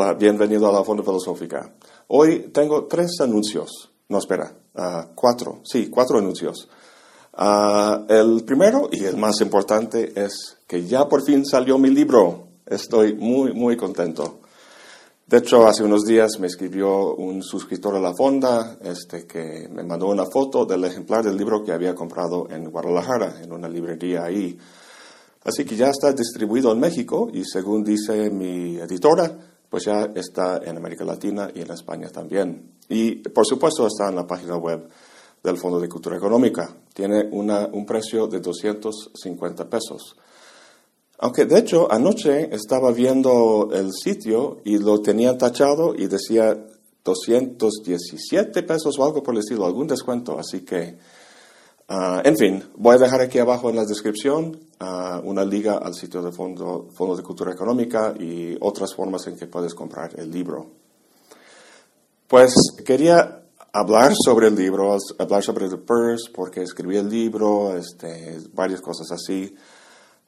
[0.00, 1.72] Hola, bienvenido a la Fonda Filosófica.
[2.06, 3.90] Hoy tengo tres anuncios.
[4.08, 5.60] No, espera, ah, cuatro.
[5.64, 6.68] Sí, cuatro anuncios.
[7.32, 12.46] Ah, el primero y el más importante es que ya por fin salió mi libro.
[12.64, 14.38] Estoy muy, muy contento.
[15.26, 19.82] De hecho, hace unos días me escribió un suscriptor a la fonda este, que me
[19.82, 24.22] mandó una foto del ejemplar del libro que había comprado en Guadalajara, en una librería
[24.22, 24.56] ahí.
[25.42, 29.36] Así que ya está distribuido en México y según dice mi editora,
[29.68, 32.72] pues ya está en América Latina y en España también.
[32.88, 34.88] Y por supuesto está en la página web
[35.42, 36.74] del Fondo de Cultura Económica.
[36.92, 40.16] Tiene un precio de 250 pesos.
[41.18, 46.56] Aunque de hecho anoche estaba viendo el sitio y lo tenían tachado y decía
[47.04, 50.38] 217 pesos o algo por el estilo, algún descuento.
[50.38, 50.98] Así que,
[51.88, 55.94] ah, en fin, voy a dejar aquí abajo en la descripción uh, una liga al
[55.94, 60.30] sitio del Fondo, Fondo de Cultura Económica y otras formas en que puedes comprar el
[60.30, 60.66] libro.
[62.28, 68.38] Pues quería hablar sobre el libro, hablar sobre The Purse, porque escribí el libro, este,
[68.52, 69.54] varias cosas así.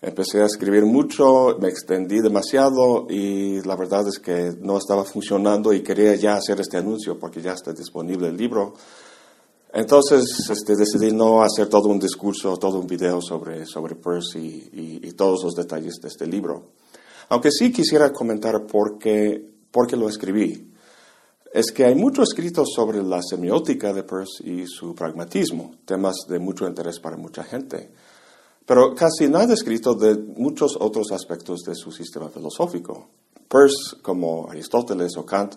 [0.00, 5.72] Empecé a escribir mucho, me extendí demasiado y la verdad es que no estaba funcionando
[5.72, 8.74] y quería ya hacer este anuncio porque ya está disponible el libro.
[9.72, 14.70] Entonces este, decidí no hacer todo un discurso, todo un video sobre, sobre Percy
[15.02, 16.70] y, todos los detalles de este libro.
[17.28, 20.72] Aunque sí quisiera comentar por qué, por qué lo escribí.
[21.52, 26.38] Es que hay mucho escrito sobre la semiótica de Peirce y su pragmatismo, temas de
[26.38, 27.90] mucho interés para mucha gente.
[28.64, 33.08] Pero casi nada escrito de muchos otros aspectos de su sistema filosófico.
[33.48, 35.54] Peirce, como Aristóteles o Kant,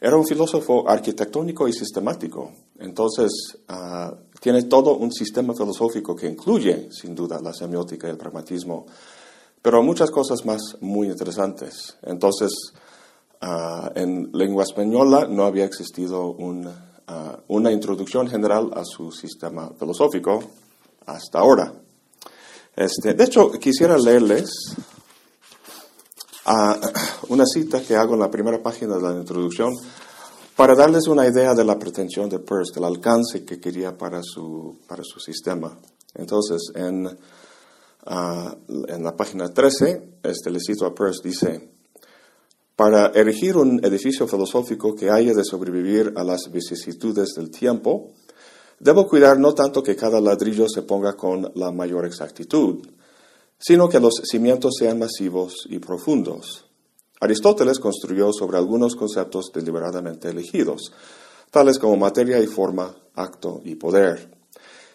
[0.00, 2.52] era un filósofo arquitectónico y sistemático.
[2.78, 3.30] Entonces,
[3.68, 8.86] ah, tiene todo un sistema filosófico que incluye, sin duda, la semiótica y el pragmatismo,
[9.60, 11.96] pero muchas cosas más muy interesantes.
[12.02, 12.52] Entonces,
[13.40, 16.36] ah, en lengua española no había existido
[17.08, 20.44] ah, una introducción general a su sistema filosófico
[21.06, 21.72] hasta ahora.
[22.76, 24.76] Este, de hecho, quisiera leerles
[27.28, 29.74] una cita que hago en la primera página de la introducción
[30.56, 34.78] para darles una idea de la pretensión de Peirce, del alcance que quería para su,
[34.88, 35.78] para su sistema.
[36.14, 37.08] Entonces, en,
[38.06, 38.56] ah,
[38.88, 41.70] en la página 13, este, le cito a Peirce, dice,
[42.74, 48.10] para erigir un edificio filosófico que haya de sobrevivir a las vicisitudes del tiempo,
[48.80, 52.86] debo cuidar no tanto que cada ladrillo se ponga con la mayor exactitud,
[53.58, 56.67] sino que los cimientos sean masivos y profundos.
[57.20, 60.92] Aristóteles construyó sobre algunos conceptos deliberadamente elegidos,
[61.50, 64.30] tales como materia y forma, acto y poder,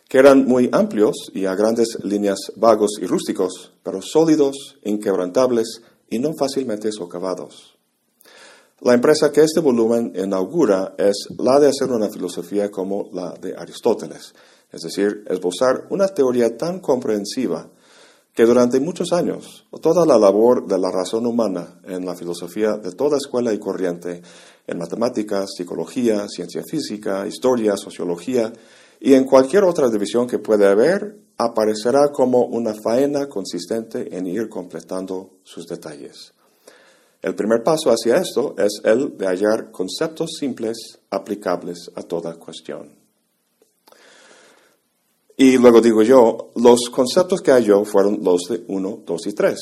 [0.07, 6.19] que eran muy amplios y a grandes líneas vagos y rústicos, pero sólidos, inquebrantables y
[6.19, 7.75] no fácilmente socavados.
[8.81, 13.55] La empresa que este volumen inaugura es la de hacer una filosofía como la de
[13.57, 14.33] Aristóteles,
[14.71, 17.69] es decir, esbozar una teoría tan comprensiva
[18.33, 22.91] que durante muchos años toda la labor de la razón humana en la filosofía de
[22.91, 24.21] toda escuela y corriente,
[24.65, 28.51] en matemáticas, psicología, ciencia física, historia, sociología
[28.99, 34.49] y en cualquier otra división que pueda haber, aparecerá como una faena consistente en ir
[34.49, 36.33] completando sus detalles.
[37.21, 43.02] El primer paso hacia esto es el de hallar conceptos simples aplicables a toda cuestión.
[45.35, 49.59] Y luego digo yo, los conceptos que halló fueron los de 1, 2 y 3.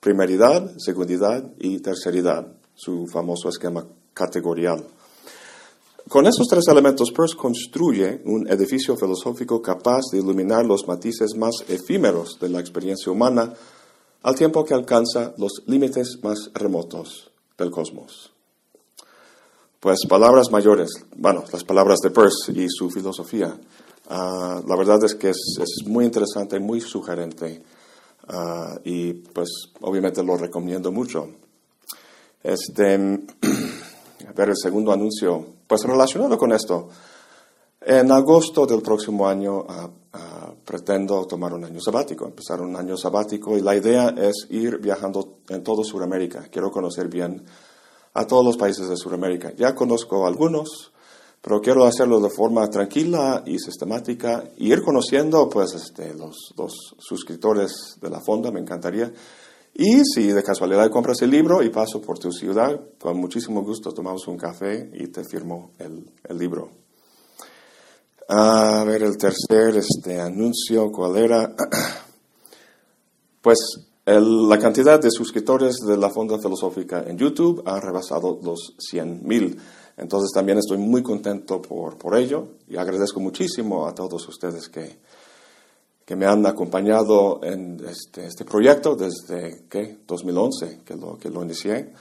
[0.00, 4.84] Primeridad, segundidad y terceridad, su famoso esquema categorial.
[6.08, 11.64] Con esos tres elementos, Peirce construye un edificio filosófico capaz de iluminar los matices más
[11.68, 13.54] efímeros de la experiencia humana
[14.22, 18.32] al tiempo que alcanza los límites más remotos del cosmos.
[19.78, 23.56] Pues palabras mayores, bueno, las palabras de Peirce y su filosofía.
[24.08, 27.62] Ah, la verdad es que es, muy interesante, muy sugerente
[28.28, 29.48] ah, y pues
[29.80, 31.28] obviamente lo recomiendo mucho.
[32.42, 32.94] Este,
[34.28, 36.88] a ver, el segundo anuncio, pues relacionado con esto,
[37.80, 39.90] en agosto del próximo año ah,
[40.64, 45.38] pretendo tomar un año sabático, empezar un año sabático y la idea es ir viajando
[45.48, 46.48] en todo Sudamérica.
[46.50, 47.44] Quiero conocer bien
[48.14, 49.52] a todos los países de Sudamérica.
[49.56, 50.91] Ya conozco algunos,
[51.42, 56.94] pero quiero hacerlo de forma tranquila y sistemática y ir conociendo pues este, los, los
[56.98, 59.12] suscriptores de la fonda, me encantaría.
[59.74, 63.92] Y si de casualidad compras el libro y paso por tu ciudad, con muchísimo gusto
[63.92, 66.70] tomamos un café y te firmo el, el libro.
[68.28, 71.54] A ver, el tercer este, anuncio, ¿cuál era?
[73.42, 73.58] Pues
[74.06, 79.58] la cantidad de suscriptores de la Fonda Filosófica en YouTube ha rebasado los 100 mil.
[79.96, 84.98] Entonces también estoy muy contento por, por ello y agradezco muchísimo a todos ustedes que,
[86.04, 89.98] que me han acompañado en este, este proyecto desde ¿qué?
[90.06, 91.92] 2011 que lo, que lo inicié.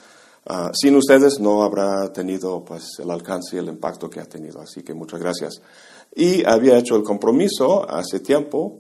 [0.47, 4.59] Ah, sin ustedes no habrá tenido pues, el alcance y el impacto que ha tenido,
[4.59, 5.61] así que muchas gracias.
[6.15, 8.79] Y había hecho el compromiso hace tiempo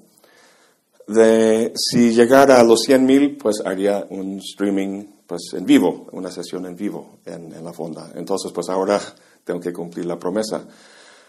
[1.11, 6.31] de si llegara a los 100 mil, pues haría un streaming pues, en vivo, una
[6.31, 8.11] sesión en vivo en, en la fonda.
[8.15, 8.99] Entonces, pues ahora
[9.43, 10.65] tengo que cumplir la promesa.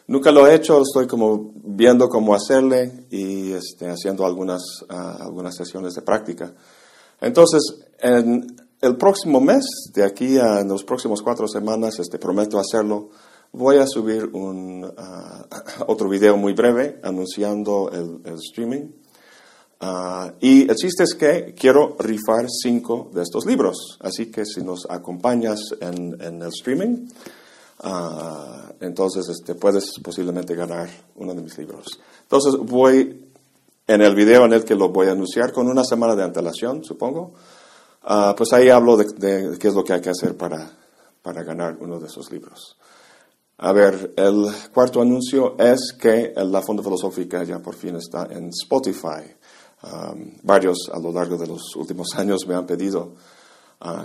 [0.08, 5.54] Nunca lo he hecho, estoy como viendo cómo hacerle y este, haciendo algunas, ah, algunas
[5.54, 6.52] sesiones de práctica.
[7.20, 7.62] Entonces,
[8.00, 9.64] en el próximo mes,
[9.94, 13.10] de aquí a los próximos cuatro semanas, este, prometo hacerlo,
[13.52, 15.46] voy a subir un, ah,
[15.86, 18.88] otro video muy breve anunciando el, streaming.
[19.82, 24.62] Ah, y el chiste es que quiero rifar cinco de estos libros, así que si
[24.62, 27.08] nos acompañas en, en el streaming,
[27.84, 31.86] Ah, entonces este, puedes posiblemente ganar uno de mis libros.
[32.22, 33.28] Entonces voy
[33.88, 36.84] en el video en el que lo voy a anunciar con una semana de antelación,
[36.84, 37.32] supongo.
[38.04, 40.70] Ah, pues ahí hablo de, qué es lo que hay que hacer para,
[41.22, 42.76] para ganar uno de esos libros.
[43.58, 48.48] A ver, el cuarto anuncio es que la Fonda Filosófica ya por fin está en
[48.48, 49.22] Spotify.
[49.82, 53.14] Ah, varios a lo largo de los últimos años me han pedido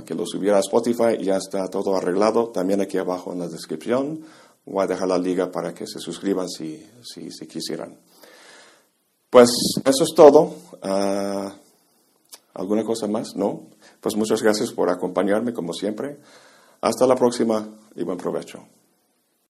[0.06, 1.18] que lo subiera a Spotify.
[1.22, 2.50] Ya está todo arreglado.
[2.50, 4.22] También aquí abajo en la descripción
[4.66, 7.98] voy a dejar la liga para que se suscriban si, si, si quisieran.
[9.30, 9.50] Pues
[9.86, 10.54] eso es todo.
[10.82, 11.54] Ah,
[12.56, 13.36] ¿Alguna cosa más?
[13.36, 13.68] No.
[14.02, 16.18] Pues muchas gracias por acompañarme como siempre.
[16.82, 18.64] Hasta la próxima y buen provecho.